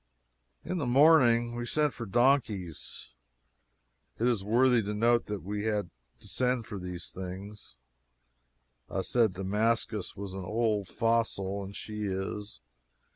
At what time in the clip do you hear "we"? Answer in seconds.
1.55-1.67, 5.43-5.65